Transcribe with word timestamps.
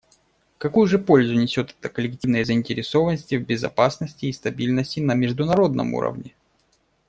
Какую 0.57 0.87
же 0.87 0.97
пользу 0.97 1.35
несет 1.35 1.75
это 1.79 1.87
коллективной 1.87 2.43
заинтересованности 2.43 3.35
в 3.35 3.45
безопасности 3.45 4.25
и 4.25 4.33
стабильности 4.33 4.99
на 4.99 5.13
международном 5.13 5.93
уровне? 5.93 6.33